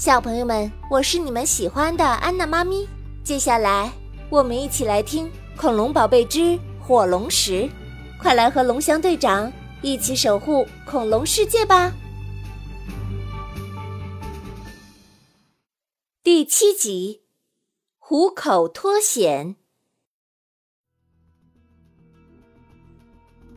[0.00, 2.88] 小朋友们，我是你们喜欢的安娜妈咪。
[3.22, 3.92] 接下来，
[4.30, 5.26] 我们一起来听
[5.58, 7.64] 《恐龙宝贝之火龙石》，
[8.18, 9.52] 快来和龙翔队长
[9.82, 11.92] 一起守护恐龙世界吧！
[16.22, 17.20] 第七集，
[17.98, 19.56] 虎口脱险。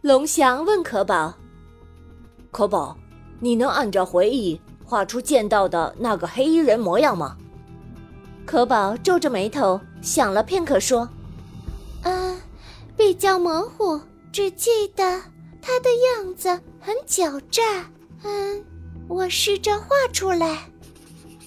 [0.00, 1.34] 龙翔问可宝
[2.50, 2.96] ：“可宝，
[3.40, 4.58] 你能按照回忆
[4.90, 7.36] 画出见到的那个黑衣人模样吗？”
[8.44, 11.08] 可宝皱着眉头想了片刻，说
[12.02, 12.36] ：“嗯，
[12.96, 14.00] 比较模糊，
[14.32, 15.04] 只记得
[15.62, 16.48] 他的样子
[16.80, 17.62] 很狡诈。
[18.24, 18.64] 嗯，
[19.06, 20.68] 我试着画出来。”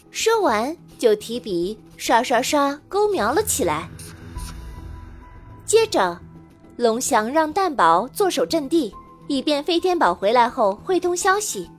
[0.09, 3.89] 说完就提笔刷刷刷勾描了起来。
[5.65, 6.17] 接着。
[6.75, 8.91] 龙翔让蛋宝坐守阵地，
[9.27, 11.69] 以便飞天宝回来后汇通消息。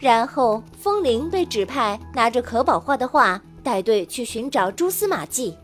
[0.00, 5.54] 然后风铃被指派拿着可宝画的画带队去寻找蛛丝马迹。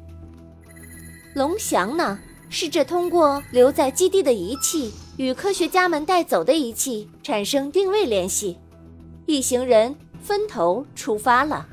[1.34, 2.18] 龙翔呢，
[2.50, 8.58] 试着通过留在基地的仪器与科学家们带走的仪器产生定位联系。
[9.24, 11.66] 一行人分头出发了。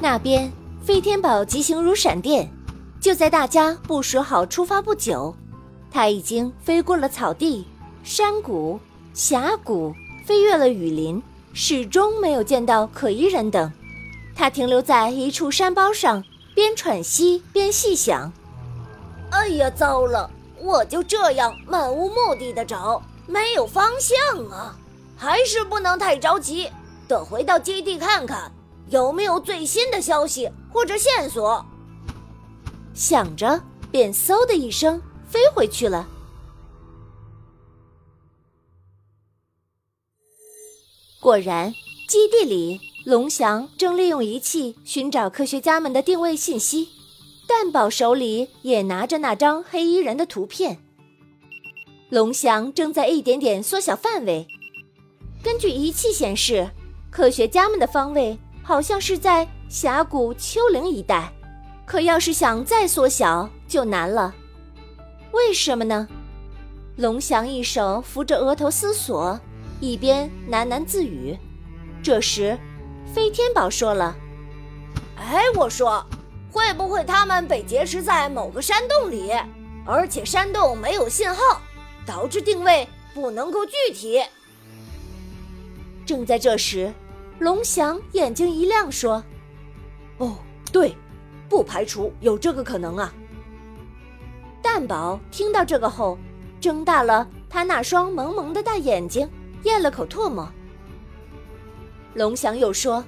[0.00, 2.48] 那边飞天宝疾行如闪电。
[3.00, 5.34] 就在大家部署好出发不久，
[5.90, 7.66] 他已经飞过了草地、
[8.04, 8.78] 山谷、
[9.14, 9.94] 峡谷，
[10.30, 11.20] 飞越了雨林，
[11.52, 13.72] 始终没有见到可疑人等。
[14.32, 16.22] 他停留在一处山包上，
[16.54, 18.32] 边喘息边细想
[19.32, 20.30] ：“哎呀，糟了！
[20.60, 24.76] 我就这样漫无目的的找，没有方向啊！
[25.16, 26.70] 还是不能太着急，
[27.08, 28.52] 得回到基地看看，
[28.88, 31.66] 有没有最新的消息或者线索。”
[32.94, 36.06] 想着，便嗖的一声飞回去了。
[41.20, 41.74] 果然，
[42.08, 46.88] 基地里，龙翔正利用仪器寻找科学家们的定位信息，
[47.46, 50.78] 蛋宝手里也拿着那张黑衣人的图片。
[52.08, 54.48] 龙翔正在一点点缩小范围。
[55.42, 56.70] 根据仪器显示，
[57.10, 61.30] 科学家们的方位好像是在峡谷丘陵一带。
[61.84, 64.34] 可要是想再缩小就难了，
[65.32, 66.08] 为什么呢？
[66.96, 69.38] 龙翔一手扶着额头思索，
[69.80, 71.36] 一边喃喃自语。
[72.02, 72.56] 这时，
[73.12, 74.14] 飞天宝说了
[75.16, 76.04] ：“哎，我说，
[76.52, 79.32] 会不会他们被劫持在某个山洞里，
[79.84, 81.60] 而且山洞没有信号，
[82.06, 84.22] 导致定位不能够具体？”
[86.06, 86.92] 正在这时，
[87.38, 89.24] 龙翔眼睛一亮，说
[90.18, 90.36] ：“哦，
[90.70, 90.94] 对。”
[91.50, 93.12] 不排除有这个可能啊！
[94.62, 96.16] 蛋宝听到这个后，
[96.60, 99.28] 睁大了他那双萌萌的大眼睛，
[99.64, 100.50] 咽了口唾沫。
[102.14, 103.04] 龙翔又说：“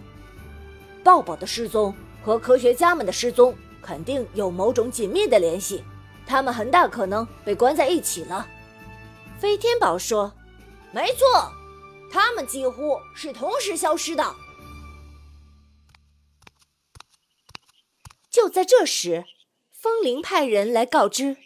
[1.03, 5.83] 抱抱的失踪和科学家们的失踪肯定有某种紧密的联系，
[6.27, 8.47] 他们很大可能被关在一起了。”
[9.41, 10.33] 飞天宝说
[10.93, 11.53] ：“没错，
[12.12, 14.35] 他们几乎是同时消失的。”
[18.31, 19.25] 就在这时，
[19.73, 21.39] 风铃派人来告知，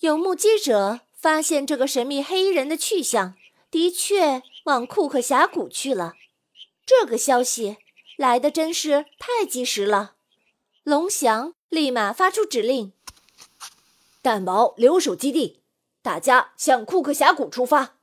[0.00, 3.34] 有目击者发现这个神秘黑衣人的去向，
[3.74, 6.14] 的确往库克峡谷去了。
[6.86, 7.78] 这个消息
[8.16, 10.12] 来的真是太及时了。
[10.84, 12.92] 龙翔立马发出指令
[14.22, 15.64] ：“蛋宝留守基地，
[16.02, 17.96] 大家向库克峡谷出发。”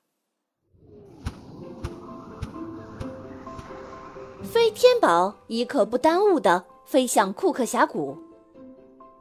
[4.44, 6.66] 飞天宝一刻不耽误的。
[6.86, 8.18] 飞向库克峡谷，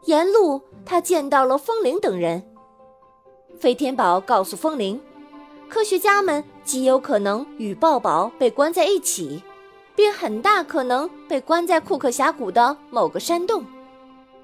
[0.07, 2.53] 沿路他见到了风铃等人。
[3.61, 5.01] 飞天宝告诉风铃，
[5.71, 9.41] 科学家们极有可能与抱抱被关在一起，
[9.95, 13.65] 并很大可能被关在库克峡谷的某个山洞。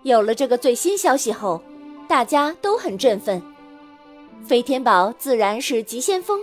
[0.05, 1.61] 有了这个最新消息后，
[2.07, 3.43] 大家都很振奋。
[4.47, 6.41] 飞天宝自然是急先锋，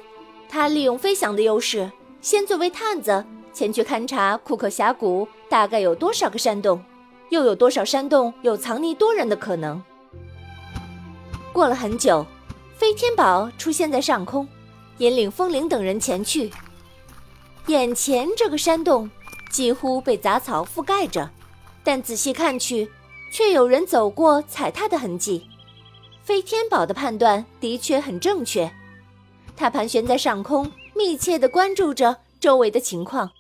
[0.50, 1.90] 他利用飞翔的优势，
[2.20, 3.24] 先作为探子。
[3.54, 6.84] 前去勘察库克峡谷大概有多少个山洞，
[7.30, 9.82] 又有多少山洞有藏匿多人的可能？
[11.54, 12.26] 过了很久，
[12.76, 14.48] 飞天宝出现在上空，
[14.98, 16.52] 引领风铃等人前去。
[17.68, 19.10] 眼前这个山洞
[19.50, 21.30] 几乎被杂草覆盖着，
[21.84, 22.92] 但仔细看去，
[23.32, 25.48] 却有人走过踩踏的痕迹。
[26.24, 28.72] 飞天宝的判断的确很正确，
[29.56, 33.32] 他盘旋在上空，密切地关注着周围的情况。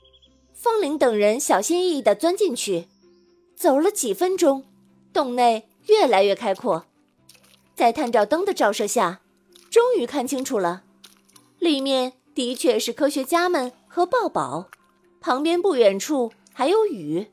[0.54, 2.88] 风铃等人小心翼翼地钻进去，
[3.56, 4.64] 走了几分钟，
[5.12, 6.86] 洞内越来越开阔。
[7.76, 9.20] 在探照灯的照射下，
[9.70, 10.84] 终于看清楚了，
[11.64, 14.68] 里面的确是科学家们和抱抱，
[15.22, 17.28] 旁边不远处还有雨。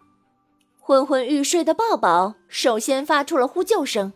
[0.79, 4.13] 昏昏欲睡的抱抱首先发出了呼救声。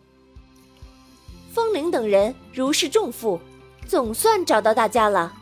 [1.52, 3.40] 风铃等人如释重负，
[3.88, 5.34] 总算找到大家了。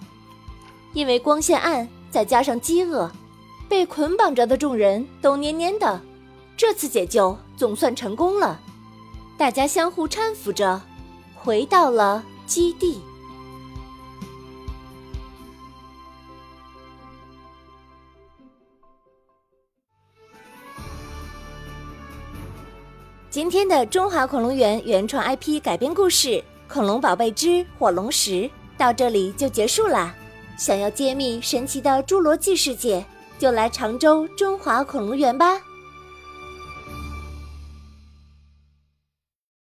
[0.95, 3.13] 因为光线暗，再加上饥饿，
[3.69, 6.01] 被捆绑着的众人都蔫蔫的。
[6.57, 8.59] 这次解救总算成功了，
[9.37, 10.81] 大家相互搀扶着，
[11.35, 13.03] 回到了基地。
[23.33, 26.29] 今天的《中华恐龙园》原创 IP 改编故事
[26.69, 28.31] 《恐龙宝贝之火龙石》
[28.77, 30.15] 到这里就结束啦。
[30.59, 33.03] 想要揭秘神奇的侏罗纪世界，
[33.39, 35.59] 就来常州中华恐龙园吧。